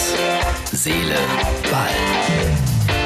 Herz, 0.00 0.14
Seele, 0.72 1.14
Ball. 1.70 1.90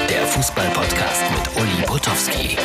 Der 0.08 0.22
Fußball-Podcast 0.26 1.22
mit 1.32 1.60
Uli 1.60 1.86
Potowski. 1.86 2.56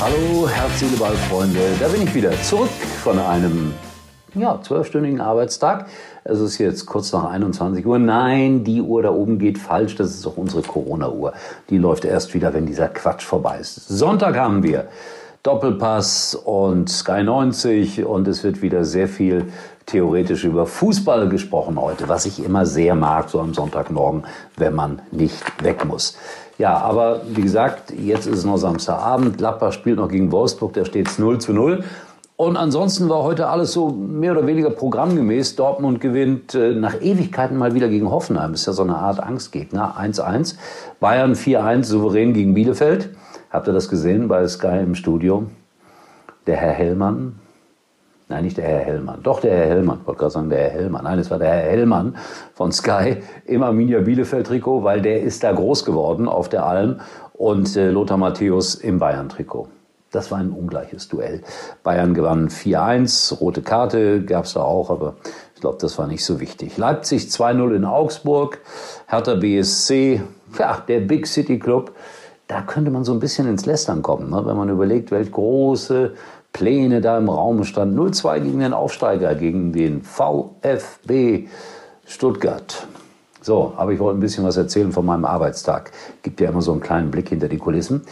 Hallo, 0.00 0.48
Herz, 0.48 0.78
Seele, 0.78 0.96
Ball, 0.96 1.14
Freunde. 1.28 1.58
Da 1.80 1.88
bin 1.88 2.02
ich 2.02 2.14
wieder 2.14 2.30
zurück 2.42 2.70
von 3.02 3.18
einem 3.18 3.74
ja, 4.34 4.60
zwölfstündigen 4.62 5.20
Arbeitstag. 5.20 5.86
Es 6.22 6.38
ist 6.38 6.58
jetzt 6.58 6.86
kurz 6.86 7.12
nach 7.12 7.24
21 7.24 7.84
Uhr. 7.84 7.98
Nein, 7.98 8.62
die 8.62 8.80
Uhr 8.80 9.02
da 9.02 9.10
oben 9.10 9.40
geht 9.40 9.58
falsch. 9.58 9.96
Das 9.96 10.10
ist 10.10 10.24
auch 10.28 10.36
unsere 10.36 10.62
Corona-Uhr. 10.62 11.32
Die 11.70 11.78
läuft 11.78 12.04
erst 12.04 12.34
wieder, 12.34 12.54
wenn 12.54 12.66
dieser 12.66 12.86
Quatsch 12.86 13.24
vorbei 13.24 13.58
ist. 13.58 13.88
Sonntag 13.88 14.36
haben 14.36 14.62
wir 14.62 14.86
Doppelpass 15.42 16.36
und 16.36 16.88
Sky 16.88 17.24
90 17.24 18.04
und 18.04 18.28
es 18.28 18.44
wird 18.44 18.62
wieder 18.62 18.84
sehr 18.84 19.08
viel 19.08 19.46
theoretisch 19.86 20.44
über 20.44 20.66
Fußball 20.66 21.28
gesprochen 21.28 21.80
heute, 21.80 22.08
was 22.08 22.26
ich 22.26 22.44
immer 22.44 22.64
sehr 22.64 22.94
mag, 22.94 23.28
so 23.28 23.40
am 23.40 23.52
Sonntagmorgen, 23.52 24.22
wenn 24.56 24.72
man 24.72 25.02
nicht 25.10 25.42
weg 25.64 25.84
muss. 25.84 26.16
Ja, 26.58 26.78
aber 26.78 27.22
wie 27.28 27.42
gesagt, 27.42 27.92
jetzt 27.92 28.26
ist 28.26 28.38
es 28.38 28.44
noch 28.44 28.56
Samstagabend. 28.56 29.38
Gladbach 29.38 29.72
spielt 29.72 29.96
noch 29.96 30.08
gegen 30.08 30.30
Wolfsburg, 30.30 30.74
da 30.74 30.84
steht 30.84 31.08
es 31.08 31.18
0 31.18 31.40
zu 31.40 31.52
0. 31.52 31.82
Und 32.36 32.56
ansonsten 32.56 33.08
war 33.08 33.24
heute 33.24 33.48
alles 33.48 33.72
so 33.72 33.90
mehr 33.90 34.32
oder 34.32 34.46
weniger 34.46 34.70
programmgemäß. 34.70 35.56
Dortmund 35.56 36.00
gewinnt 36.00 36.54
äh, 36.54 36.72
nach 36.74 37.00
Ewigkeiten 37.00 37.56
mal 37.56 37.74
wieder 37.74 37.88
gegen 37.88 38.10
Hoffenheim. 38.10 38.54
Ist 38.54 38.66
ja 38.66 38.72
so 38.72 38.82
eine 38.82 38.96
Art 38.96 39.20
Angstgegner. 39.20 39.96
1-1. 39.98 40.54
Bayern 41.00 41.34
4-1 41.34 41.84
souverän 41.84 42.32
gegen 42.32 42.54
Bielefeld. 42.54 43.10
Habt 43.52 43.68
ihr 43.68 43.74
das 43.74 43.90
gesehen 43.90 44.28
bei 44.28 44.48
Sky 44.48 44.78
im 44.78 44.94
Studio? 44.94 45.44
Der 46.46 46.56
Herr 46.56 46.72
Hellmann, 46.72 47.38
Nein, 48.28 48.44
nicht 48.44 48.56
der 48.56 48.64
Herr 48.64 48.78
Hellmann. 48.78 49.22
Doch 49.22 49.40
der 49.40 49.54
Herr 49.54 49.66
Hellmann. 49.66 49.98
Ich 50.00 50.06
wollte 50.06 50.20
gerade 50.20 50.32
sagen, 50.32 50.48
der 50.48 50.60
Herr 50.60 50.70
Hellmann. 50.70 51.04
Nein, 51.04 51.18
es 51.18 51.30
war 51.30 51.38
der 51.38 51.50
Herr 51.50 51.70
Hellmann 51.70 52.16
von 52.54 52.72
Sky 52.72 53.18
im 53.44 53.62
Arminia 53.62 54.00
Bielefeld-Trikot, 54.00 54.84
weil 54.84 55.02
der 55.02 55.20
ist 55.20 55.44
da 55.44 55.52
groß 55.52 55.84
geworden 55.84 56.28
auf 56.28 56.48
der 56.48 56.64
Alm 56.64 57.00
und 57.34 57.76
äh, 57.76 57.90
Lothar 57.90 58.16
Matthäus 58.16 58.74
im 58.74 58.98
Bayern-Trikot. 58.98 59.68
Das 60.12 60.30
war 60.30 60.38
ein 60.38 60.50
ungleiches 60.50 61.08
Duell. 61.08 61.42
Bayern 61.82 62.14
gewann 62.14 62.48
4-1, 62.48 63.36
rote 63.38 63.60
Karte 63.60 64.24
gab 64.24 64.46
es 64.46 64.54
da 64.54 64.62
auch, 64.62 64.88
aber 64.88 65.16
ich 65.54 65.60
glaube, 65.60 65.76
das 65.78 65.98
war 65.98 66.06
nicht 66.06 66.24
so 66.24 66.40
wichtig. 66.40 66.78
Leipzig 66.78 67.24
2-0 67.24 67.74
in 67.74 67.84
Augsburg, 67.84 68.60
Hertha 69.08 69.34
BSC, 69.34 70.22
ja, 70.58 70.82
der 70.88 71.00
Big 71.00 71.26
City 71.26 71.58
Club. 71.58 71.92
Da 72.52 72.60
könnte 72.60 72.90
man 72.90 73.02
so 73.02 73.14
ein 73.14 73.18
bisschen 73.18 73.48
ins 73.48 73.64
Lästern 73.64 74.02
kommen, 74.02 74.28
ne? 74.28 74.42
wenn 74.44 74.58
man 74.58 74.68
überlegt, 74.68 75.10
welche 75.10 75.30
große 75.30 76.12
Pläne 76.52 77.00
da 77.00 77.16
im 77.16 77.30
Raum 77.30 77.64
standen. 77.64 77.98
0-2 77.98 78.40
gegen 78.40 78.58
den 78.58 78.74
Aufsteiger, 78.74 79.34
gegen 79.34 79.72
den 79.72 80.02
VfB 80.02 81.48
Stuttgart. 82.04 82.86
So, 83.40 83.72
aber 83.78 83.92
ich 83.92 84.00
wollte 84.00 84.18
ein 84.18 84.20
bisschen 84.20 84.44
was 84.44 84.58
erzählen 84.58 84.92
von 84.92 85.06
meinem 85.06 85.24
Arbeitstag. 85.24 85.92
Gibt 86.22 86.42
ja 86.42 86.50
immer 86.50 86.60
so 86.60 86.72
einen 86.72 86.82
kleinen 86.82 87.10
Blick 87.10 87.30
hinter 87.30 87.48
die 87.48 87.56
Kulissen. 87.56 88.02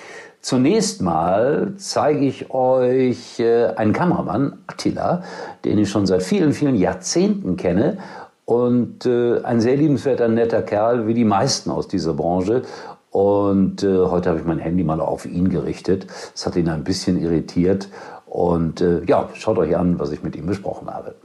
Zunächst 0.41 1.03
mal 1.03 1.75
zeige 1.77 2.25
ich 2.25 2.51
euch 2.51 3.41
äh, 3.41 3.67
einen 3.77 3.93
Kameramann, 3.93 4.61
Attila, 4.67 5.23
den 5.67 5.77
ich 5.77 5.91
schon 5.91 6.07
seit 6.07 6.23
vielen, 6.23 6.55
vielen 6.55 6.77
Jahrzehnten 6.77 7.59
kenne 7.59 7.99
und 8.47 9.05
äh, 9.05 9.43
ein 9.43 9.61
sehr 9.61 9.77
liebenswerter, 9.77 10.29
netter 10.29 10.63
Kerl, 10.63 11.07
wie 11.07 11.15
die 11.15 11.27
meisten 11.27 11.71
aus 11.71 11.89
dieser 11.89 12.15
Branche. 12.15 12.63
Und 13.11 13.83
äh, 13.83 13.99
heute 14.07 14.31
habe 14.31 14.39
ich 14.39 14.47
mein 14.47 14.59
Handy 14.59 14.85
mal 14.85 15.01
auf 15.01 15.27
ihn 15.27 15.49
gerichtet. 15.49 16.07
Das 16.33 16.47
hat 16.47 16.57
ihn 16.57 16.69
ein 16.69 16.85
bisschen 16.85 17.21
irritiert. 17.21 17.89
Und 18.27 18.81
äh, 18.81 19.05
ja, 19.05 19.29
schaut 19.35 19.59
euch 19.59 19.77
an, 19.77 19.99
was 19.99 20.13
ich 20.13 20.23
mit 20.23 20.37
ihm 20.37 20.47
besprochen 20.47 20.89
habe. 20.89 21.17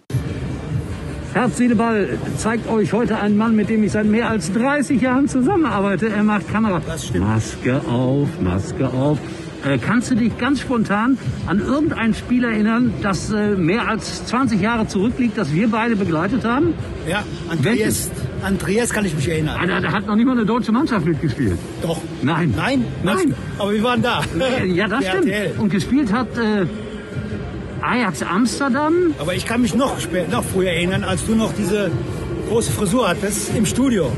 Herz, 1.33 1.57
Seele, 1.57 1.75
Ball 1.75 2.17
zeigt 2.37 2.69
euch 2.69 2.93
heute 2.93 3.17
einen 3.17 3.37
Mann, 3.37 3.55
mit 3.55 3.69
dem 3.69 3.83
ich 3.83 3.91
seit 3.91 4.05
mehr 4.05 4.29
als 4.29 4.53
30 4.53 5.01
Jahren 5.01 5.27
zusammenarbeite. 5.27 6.07
Er 6.07 6.23
macht 6.23 6.49
Kamera. 6.49 6.81
Maske 7.19 7.81
auf, 7.91 8.29
Maske 8.41 8.87
auf. 8.87 9.19
Äh, 9.65 9.77
kannst 9.77 10.11
du 10.11 10.15
dich 10.15 10.37
ganz 10.37 10.61
spontan 10.61 11.17
an 11.47 11.59
irgendein 11.59 12.13
Spiel 12.13 12.43
erinnern, 12.43 12.93
das 13.01 13.31
äh, 13.31 13.49
mehr 13.55 13.87
als 13.87 14.25
20 14.25 14.61
Jahre 14.61 14.87
zurückliegt, 14.87 15.37
das 15.37 15.53
wir 15.53 15.69
beide 15.69 15.95
begleitet 15.95 16.45
haben? 16.45 16.73
Ja, 17.07 17.23
Andreas, 17.49 18.11
Andreas 18.45 18.91
kann 18.91 19.05
ich 19.05 19.15
mich 19.15 19.27
erinnern. 19.27 19.57
Ah, 19.61 19.65
da, 19.65 19.79
da 19.79 19.91
hat 19.91 20.05
noch 20.07 20.15
nicht 20.15 20.25
mal 20.25 20.33
eine 20.33 20.45
deutsche 20.45 20.71
Mannschaft 20.71 21.05
mitgespielt. 21.05 21.57
Doch. 21.81 21.99
Nein. 22.21 22.53
Nein? 22.55 22.85
Nein. 23.03 23.33
Aber 23.57 23.73
wir 23.73 23.83
waren 23.83 24.01
da. 24.01 24.21
Ja, 24.65 24.87
das 24.87 25.05
stimmt. 25.07 25.31
Und 25.57 25.69
gespielt 25.69 26.11
hat 26.13 26.27
äh, 26.37 26.65
Ajax 27.81 28.21
Amsterdam. 28.23 28.93
Aber 29.19 29.33
ich 29.33 29.45
kann 29.45 29.61
mich 29.61 29.73
noch, 29.75 29.97
noch 30.31 30.43
früher 30.43 30.69
erinnern, 30.69 31.03
als 31.03 31.25
du 31.25 31.35
noch 31.35 31.53
diese 31.53 31.91
große 32.49 32.71
Frisur 32.71 33.07
hattest 33.09 33.55
im 33.55 33.65
Studio. 33.65 34.11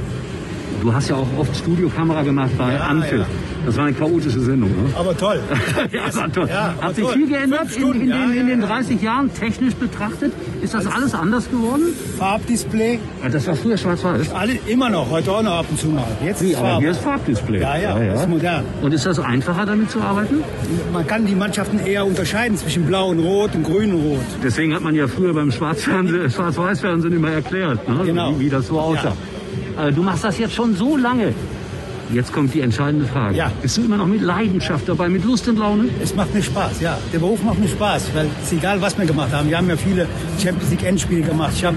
Du 0.82 0.94
hast 0.94 1.10
ja 1.10 1.16
auch 1.16 1.28
oft 1.38 1.56
Studiokamera 1.56 2.22
gemacht 2.24 2.52
bei 2.58 2.74
Ja, 2.74 2.80
Anpfiff. 2.82 3.20
ja. 3.20 3.26
Das 3.66 3.76
war 3.78 3.86
eine 3.86 3.94
chaotische 3.94 4.40
Sendung. 4.40 4.70
Ne? 4.70 4.90
Aber 4.98 5.16
toll. 5.18 5.40
Ja, 5.92 6.14
war 6.16 6.32
toll. 6.32 6.48
Ja, 6.50 6.74
aber 6.78 6.88
Hat 6.90 6.96
sich 6.96 7.04
toll. 7.04 7.14
viel 7.14 7.28
geändert 7.28 7.60
Fünf 7.68 7.76
in, 7.76 7.82
Stunden, 7.82 8.02
in, 8.02 8.10
ja, 8.10 8.16
den, 8.18 8.32
in 8.32 8.38
ja, 8.38 8.44
den 8.56 8.62
ja. 8.62 8.68
30 8.68 9.02
Jahren, 9.02 9.34
technisch 9.34 9.74
betrachtet? 9.76 10.32
Ist 10.62 10.74
das 10.74 10.86
alles 10.88 11.14
anders 11.14 11.50
geworden? 11.50 11.84
Farbdisplay, 12.18 13.00
Ja, 13.24 13.30
Das 13.30 13.48
war 13.48 13.56
früher 13.56 13.78
schwarz-weiß. 13.78 14.32
alle 14.34 14.54
immer 14.68 14.90
noch, 14.90 15.10
heute 15.10 15.32
auch 15.32 15.42
noch 15.44 15.60
ab 15.60 15.66
und 15.70 15.80
zu 15.80 15.88
mal. 15.88 16.04
Jetzt 16.24 16.42
Wie, 16.44 16.52
ist 16.52 16.58
aber 16.60 16.78
hier 16.80 16.92
ist 16.92 17.00
Farbdisplay. 17.02 17.62
Ja, 17.62 17.78
ja, 17.78 18.00
das 18.00 18.22
ist 18.22 18.30
modern. 18.30 18.64
Und 18.82 18.94
ist 18.94 19.06
das 19.06 19.20
einfacher, 19.20 19.66
damit 19.66 19.90
zu 19.92 20.02
arbeiten? 20.02 20.44
Man 20.94 21.06
kann 21.08 21.26
die 21.26 21.36
Mannschaften 21.36 21.80
eher 21.80 22.06
unterscheiden 22.06 22.58
zwischen 22.58 22.86
blau 22.86 23.10
und 23.10 23.20
rot 23.20 23.56
und 23.56 23.64
grün 23.64 23.94
und 23.94 24.02
rot. 24.02 24.20
Deswegen 24.44 24.74
hat 24.74 24.82
man 24.84 24.96
ja 24.96 25.08
früher 25.08 25.34
beim 25.34 25.52
Schwarz-Weiß-Fernsehen 26.32 27.14
immer 27.14 27.32
erklärt, 27.32 27.88
ne? 27.88 28.02
Genau. 28.06 28.36
wie, 28.40 28.46
wie 28.46 28.50
das 28.50 28.68
so 28.68 28.80
aussah. 28.80 29.14
Äh, 29.80 29.92
Du 29.92 30.02
machst 30.04 30.24
das 30.24 30.38
jetzt 30.40 30.54
schon 30.54 30.76
so 30.76 30.98
lange. 30.98 31.34
Jetzt 32.14 32.32
kommt 32.32 32.54
die 32.54 32.62
entscheidende 32.62 33.06
Frage. 33.06 33.36
Ja. 33.36 33.52
Bist 33.62 33.78
du 33.78 33.84
immer 33.84 33.98
noch 33.98 34.08
mit 34.08 34.22
Leidenschaft 34.22 34.88
dabei, 34.88 35.10
mit 35.10 35.26
Lust 35.26 35.48
und 35.50 35.58
Laune? 35.60 35.90
Es 36.02 36.16
macht 36.16 36.34
mir 36.34 36.42
Spaß, 36.42 36.80
ja. 36.82 36.98
Der 37.12 37.20
Beruf 37.20 37.44
macht 37.44 37.60
mir 37.60 37.68
Spaß, 37.68 38.12
weil 38.14 38.28
es 38.42 38.52
ist 38.52 38.58
egal, 38.60 38.82
was 38.82 38.98
wir 38.98 39.06
gemacht 39.06 39.34
haben. 39.34 39.50
Wir 39.50 39.58
haben 39.58 39.70
ja 39.70 39.76
viele 39.76 40.08
Champions 40.42 40.72
League 40.72 40.84
Endspiele 40.86 41.22
gemacht. 41.22 41.52
Ich 41.56 41.66
habe 41.66 41.76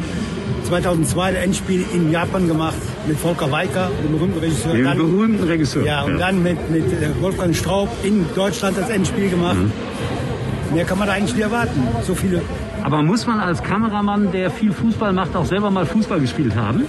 2002 0.68 1.32
das 1.32 1.42
Endspiel 1.42 1.84
in 1.92 2.12
Japan 2.12 2.46
gemacht 2.46 2.76
mit 3.08 3.18
Volker 3.18 3.50
Weicker, 3.50 3.90
dem 4.04 4.12
berühmten 4.16 4.38
Regisseur. 4.38 4.76
Dann- 4.76 4.96
berühmten 4.98 5.44
Regisseur. 5.44 5.84
Ja, 5.84 6.02
und 6.02 6.18
dann 6.18 6.42
mit, 6.42 6.70
mit 6.70 6.84
äh, 6.92 7.10
Wolfgang 7.20 7.54
Straub 7.56 7.88
in 8.04 8.24
Deutschland 8.36 8.78
das 8.78 8.88
Endspiel 8.88 9.30
gemacht. 9.30 9.56
Mhm. 9.56 9.72
Mehr 10.74 10.84
kann 10.84 10.98
man 10.98 11.08
da 11.08 11.14
eigentlich 11.14 11.34
nicht 11.34 11.42
erwarten. 11.42 11.82
So 12.06 12.14
viele. 12.14 12.42
Aber 12.84 13.02
muss 13.02 13.26
man 13.26 13.40
als 13.40 13.60
Kameramann, 13.62 14.30
der 14.30 14.50
viel 14.52 14.72
Fußball 14.72 15.12
macht, 15.12 15.34
auch 15.34 15.44
selber 15.44 15.70
mal 15.72 15.84
Fußball 15.84 16.20
gespielt 16.20 16.54
haben? 16.54 16.84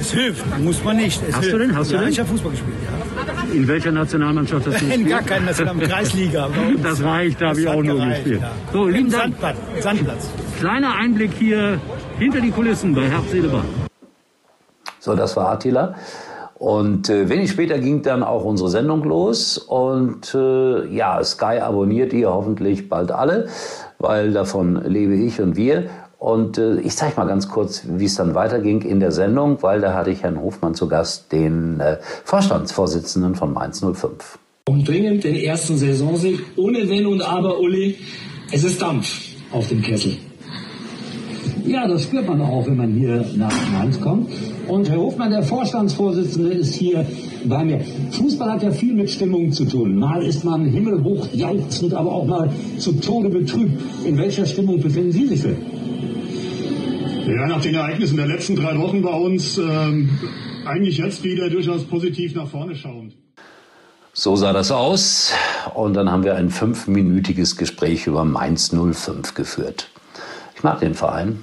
Es 0.00 0.12
hilft, 0.12 0.44
muss 0.60 0.82
man 0.84 0.96
nicht. 0.96 1.20
Es 1.28 1.34
Hast 1.34 1.40
hilft. 1.44 1.54
du 1.54 1.58
denn? 1.58 1.76
Hast 1.76 1.90
du 1.90 1.94
ja, 1.96 2.00
denn? 2.02 2.10
ich 2.10 2.18
habe 2.20 2.28
Fußball 2.28 2.50
gespielt, 2.52 2.76
ja. 2.84 3.52
In 3.54 3.66
welcher 3.66 3.90
Nationalmannschaft 3.92 4.66
hast 4.66 4.80
du 4.80 4.84
In 4.84 4.88
gespielt? 4.90 5.08
gar 5.10 5.22
keiner 5.22 5.46
National 5.46 5.76
Kreisliga. 5.88 6.48
Das 6.82 7.02
reicht, 7.02 7.40
da 7.40 7.48
habe 7.48 7.60
ich 7.60 7.68
auch 7.68 7.82
nur 7.82 7.96
gereicht, 7.96 8.24
gespielt. 8.24 8.42
ja. 8.42 8.50
So, 8.72 8.86
lieben 8.86 9.06
Im 9.06 9.10
Dank. 9.12 9.22
Sandplatz. 9.40 9.56
Sandplatz. 9.80 10.30
Kleiner 10.60 10.94
Einblick 10.96 11.32
hier 11.38 11.80
hinter 12.18 12.40
die 12.40 12.50
Kulissen 12.50 12.94
bei 12.94 13.02
Herz, 13.08 13.30
Seele, 13.30 13.48
Ball. 13.48 13.64
So, 15.00 15.14
das 15.14 15.36
war 15.36 15.50
Attila. 15.52 15.94
Und 16.54 17.08
äh, 17.08 17.28
wenig 17.28 17.50
später 17.52 17.78
ging 17.78 18.02
dann 18.02 18.22
auch 18.24 18.44
unsere 18.44 18.68
Sendung 18.68 19.04
los. 19.04 19.58
Und 19.58 20.34
äh, 20.34 20.86
ja, 20.88 21.22
Sky 21.22 21.60
abonniert 21.60 22.12
ihr 22.12 22.30
hoffentlich 22.30 22.88
bald 22.88 23.12
alle, 23.12 23.48
weil 23.98 24.32
davon 24.32 24.82
lebe 24.84 25.14
ich 25.14 25.40
und 25.40 25.56
wir. 25.56 25.84
Und 26.18 26.58
äh, 26.58 26.80
ich 26.80 26.96
zeige 26.96 27.16
mal 27.16 27.26
ganz 27.26 27.48
kurz, 27.48 27.82
wie 27.86 28.04
es 28.04 28.16
dann 28.16 28.34
weiterging 28.34 28.82
in 28.82 28.98
der 28.98 29.12
Sendung, 29.12 29.62
weil 29.62 29.80
da 29.80 29.94
hatte 29.94 30.10
ich 30.10 30.24
Herrn 30.24 30.40
Hofmann 30.40 30.74
zu 30.74 30.88
Gast, 30.88 31.30
den 31.30 31.78
äh, 31.78 31.98
Vorstandsvorsitzenden 32.24 33.36
von 33.36 33.52
Mainz 33.52 33.80
05. 33.80 34.38
brauchen 34.64 34.84
dringend 34.84 35.22
den 35.22 35.36
ersten 35.36 35.76
Saisonsieg. 35.76 36.40
Ohne 36.56 36.88
Wenn 36.88 37.06
und 37.06 37.22
Aber, 37.22 37.60
Uli. 37.60 37.96
Es 38.50 38.64
ist 38.64 38.82
Dampf 38.82 39.28
auf 39.52 39.68
dem 39.68 39.80
Kessel. 39.82 40.16
Ja, 41.64 41.86
das 41.86 42.04
spürt 42.04 42.26
man 42.26 42.40
auch, 42.40 42.66
wenn 42.66 42.76
man 42.76 42.94
hier 42.94 43.24
nach 43.36 43.52
Mainz 43.72 44.00
kommt. 44.00 44.30
Und 44.66 44.88
Herr 44.88 44.98
Hofmann, 44.98 45.30
der 45.30 45.42
Vorstandsvorsitzende, 45.42 46.50
ist 46.50 46.74
hier 46.74 47.06
bei 47.44 47.62
mir. 47.62 47.80
Fußball 48.10 48.52
hat 48.52 48.62
ja 48.62 48.70
viel 48.70 48.94
mit 48.94 49.10
Stimmung 49.10 49.52
zu 49.52 49.66
tun. 49.66 49.96
Mal 49.96 50.22
ist 50.22 50.44
man 50.44 50.64
himmelhoch 50.64 51.28
jauchzend, 51.32 51.94
aber 51.94 52.10
auch 52.10 52.26
mal 52.26 52.50
zu 52.78 52.92
Tode 52.94 53.28
betrübt. 53.28 53.80
In 54.04 54.16
welcher 54.18 54.46
Stimmung 54.46 54.80
befinden 54.80 55.12
Sie 55.12 55.26
sich 55.26 55.42
denn? 55.42 55.56
Ja, 57.28 57.46
nach 57.46 57.60
den 57.60 57.74
Ereignissen 57.74 58.16
der 58.16 58.26
letzten 58.26 58.56
drei 58.56 58.78
Wochen 58.78 59.02
bei 59.02 59.12
uns 59.12 59.58
ähm, 59.58 60.08
eigentlich 60.64 60.96
jetzt 60.96 61.22
wieder 61.24 61.50
durchaus 61.50 61.84
positiv 61.84 62.34
nach 62.34 62.48
vorne 62.48 62.74
schauend. 62.74 63.12
So 64.14 64.34
sah 64.34 64.54
das 64.54 64.72
aus. 64.72 65.34
Und 65.74 65.92
dann 65.92 66.10
haben 66.10 66.24
wir 66.24 66.36
ein 66.36 66.48
fünfminütiges 66.48 67.58
Gespräch 67.58 68.06
über 68.06 68.24
Mainz 68.24 68.74
05 68.74 69.34
geführt. 69.34 69.90
Ich 70.56 70.62
mag 70.62 70.80
den 70.80 70.94
Verein. 70.94 71.40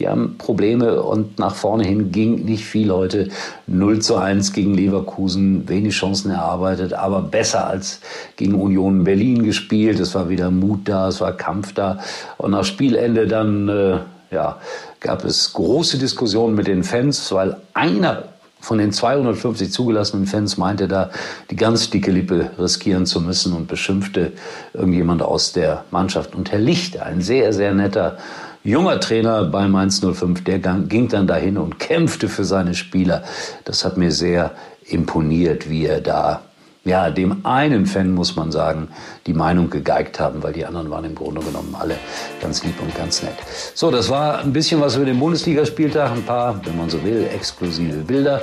die 0.00 0.08
haben 0.08 0.38
Probleme 0.38 1.02
und 1.04 1.38
nach 1.38 1.54
vorne 1.54 1.84
hin 1.84 2.10
ging 2.10 2.44
nicht 2.44 2.64
viel 2.64 2.90
heute. 2.90 3.28
0 3.68 4.00
zu 4.00 4.16
1 4.16 4.52
gegen 4.52 4.74
Leverkusen, 4.74 5.68
wenig 5.68 5.94
Chancen 5.94 6.32
erarbeitet, 6.32 6.94
aber 6.94 7.22
besser 7.22 7.68
als 7.68 8.00
gegen 8.34 8.54
Union 8.54 9.04
Berlin 9.04 9.44
gespielt. 9.44 10.00
Es 10.00 10.16
war 10.16 10.28
wieder 10.28 10.50
Mut 10.50 10.80
da, 10.88 11.06
es 11.08 11.20
war 11.20 11.32
Kampf 11.32 11.74
da. 11.74 12.00
Und 12.38 12.50
nach 12.50 12.64
Spielende 12.64 13.28
dann, 13.28 13.68
äh, 13.68 13.98
ja, 14.30 14.58
gab 15.00 15.24
es 15.24 15.52
große 15.52 15.98
Diskussionen 15.98 16.54
mit 16.54 16.66
den 16.66 16.84
Fans, 16.84 17.32
weil 17.32 17.56
einer 17.74 18.24
von 18.60 18.78
den 18.78 18.92
250 18.92 19.72
zugelassenen 19.72 20.26
Fans 20.26 20.56
meinte 20.56 20.88
da, 20.88 21.10
die 21.50 21.56
ganz 21.56 21.90
dicke 21.90 22.10
Lippe 22.10 22.50
riskieren 22.58 23.06
zu 23.06 23.20
müssen 23.20 23.52
und 23.52 23.68
beschimpfte 23.68 24.32
irgendjemand 24.74 25.22
aus 25.22 25.52
der 25.52 25.84
Mannschaft. 25.90 26.34
Und 26.34 26.50
Herr 26.50 26.58
Lichter, 26.58 27.06
ein 27.06 27.20
sehr, 27.20 27.52
sehr 27.52 27.72
netter 27.72 28.18
junger 28.64 28.98
Trainer 29.00 29.44
bei 29.44 29.68
Mainz 29.68 30.00
05, 30.00 30.44
der 30.44 30.58
ging 30.58 31.08
dann 31.08 31.26
dahin 31.26 31.56
und 31.56 31.78
kämpfte 31.78 32.28
für 32.28 32.44
seine 32.44 32.74
Spieler. 32.74 33.22
Das 33.64 33.84
hat 33.84 33.96
mir 33.96 34.10
sehr 34.10 34.52
imponiert, 34.84 35.70
wie 35.70 35.86
er 35.86 36.00
da 36.00 36.42
ja, 36.88 37.10
dem 37.10 37.44
einen 37.44 37.86
Fan 37.86 38.12
muss 38.12 38.34
man 38.34 38.50
sagen, 38.50 38.88
die 39.26 39.34
Meinung 39.34 39.70
gegeigt 39.70 40.18
haben, 40.18 40.42
weil 40.42 40.52
die 40.52 40.64
anderen 40.64 40.90
waren 40.90 41.04
im 41.04 41.14
Grunde 41.14 41.40
genommen 41.40 41.76
alle 41.78 41.96
ganz 42.40 42.64
lieb 42.64 42.80
und 42.80 42.94
ganz 42.96 43.22
nett. 43.22 43.36
So, 43.74 43.90
das 43.90 44.08
war 44.08 44.40
ein 44.40 44.52
bisschen 44.52 44.80
was 44.80 44.96
über 44.96 45.04
den 45.04 45.18
Bundesligaspieltag, 45.18 46.12
ein 46.12 46.22
paar, 46.22 46.60
wenn 46.64 46.76
man 46.76 46.88
so 46.88 47.02
will, 47.04 47.28
exklusive 47.32 47.98
Bilder 47.98 48.42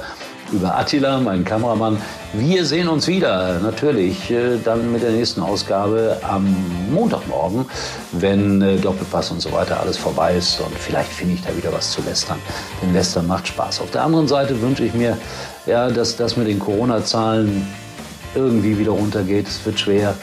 über 0.52 0.78
Attila, 0.78 1.20
meinen 1.20 1.44
Kameramann. 1.44 1.98
Wir 2.34 2.66
sehen 2.66 2.88
uns 2.88 3.08
wieder, 3.08 3.60
natürlich, 3.60 4.30
äh, 4.30 4.58
dann 4.64 4.92
mit 4.92 5.02
der 5.02 5.12
nächsten 5.12 5.42
Ausgabe 5.42 6.18
am 6.22 6.56
Montagmorgen, 6.92 7.66
wenn 8.12 8.62
äh, 8.62 8.78
Doppelpass 8.78 9.32
und 9.32 9.42
so 9.42 9.52
weiter 9.52 9.80
alles 9.80 9.98
vorbei 9.98 10.36
ist. 10.36 10.60
Und 10.60 10.78
vielleicht 10.78 11.12
finde 11.12 11.36
ich 11.36 11.42
da 11.42 11.56
wieder 11.56 11.74
was 11.74 11.92
zu 11.92 12.02
lästern. 12.04 12.38
Denn 12.82 12.94
lästern 12.94 13.28
macht 13.28 13.48
Spaß. 13.48 13.82
Auf 13.82 13.92
der 13.92 14.04
anderen 14.04 14.28
Seite 14.28 14.62
wünsche 14.62 14.84
ich 14.84 14.94
mir, 14.94 15.18
ja, 15.66 15.90
dass 15.90 16.16
das 16.16 16.38
mit 16.38 16.48
den 16.48 16.60
Corona-Zahlen 16.60 17.66
irgendwie 18.36 18.78
wieder 18.78 18.92
runtergeht. 18.92 19.48
Es 19.48 19.66
wird 19.66 19.80
schwer. 19.80 20.16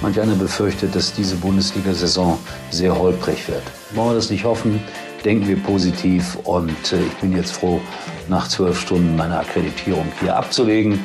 Manch 0.00 0.18
einer 0.18 0.34
befürchtet, 0.34 0.94
dass 0.94 1.12
diese 1.12 1.36
Bundesliga-Saison 1.36 2.38
sehr 2.70 2.98
holprig 2.98 3.46
wird. 3.48 3.62
Wollen 3.90 4.10
wir 4.10 4.14
das 4.14 4.30
nicht 4.30 4.44
hoffen? 4.44 4.82
Denken 5.24 5.46
wir 5.46 5.62
positiv 5.62 6.38
und 6.44 6.92
äh, 6.92 7.00
ich 7.00 7.14
bin 7.20 7.36
jetzt 7.36 7.52
froh, 7.52 7.80
nach 8.28 8.48
zwölf 8.48 8.80
Stunden 8.80 9.16
meine 9.16 9.38
Akkreditierung 9.38 10.06
hier 10.20 10.34
abzulegen, 10.34 10.98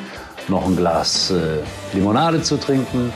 noch 0.48 0.64
ein 0.64 0.76
Glas 0.76 1.30
äh, 1.30 1.58
Limonade 1.92 2.42
zu 2.42 2.56
trinken 2.56 3.12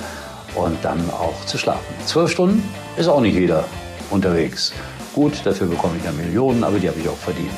und 0.54 0.76
dann 0.82 0.98
auch 1.10 1.46
zu 1.46 1.56
schlafen. 1.56 1.94
Zwölf 2.04 2.30
Stunden 2.30 2.62
ist 2.98 3.08
auch 3.08 3.22
nicht 3.22 3.34
jeder 3.34 3.64
unterwegs. 4.10 4.72
Gut, 5.14 5.40
dafür 5.44 5.66
bekomme 5.66 5.94
ich 5.98 6.04
ja 6.04 6.12
Millionen, 6.12 6.62
aber 6.62 6.78
die 6.78 6.88
habe 6.88 7.00
ich 7.00 7.08
auch 7.08 7.16
verdient. 7.16 7.50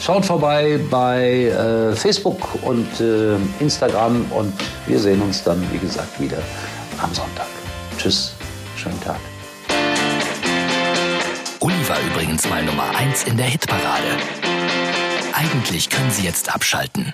Schaut 0.00 0.24
vorbei 0.24 0.80
bei 0.90 1.46
äh, 1.46 1.94
Facebook 1.94 2.48
und 2.62 3.00
äh, 3.00 3.36
Instagram 3.60 4.24
und 4.32 4.52
wir 4.86 4.98
sehen 4.98 5.20
uns 5.22 5.42
dann, 5.42 5.62
wie 5.72 5.78
gesagt, 5.78 6.20
wieder 6.20 6.38
am 7.00 7.12
Sonntag. 7.14 7.46
Tschüss, 7.98 8.34
schönen 8.76 9.00
Tag. 9.00 9.18
Uli 11.60 11.88
war 11.88 11.98
übrigens 12.12 12.48
mal 12.48 12.64
Nummer 12.64 12.90
1 12.96 13.24
in 13.24 13.36
der 13.36 13.46
Hitparade. 13.46 14.16
Eigentlich 15.32 15.88
können 15.88 16.10
Sie 16.10 16.24
jetzt 16.24 16.52
abschalten. 16.52 17.12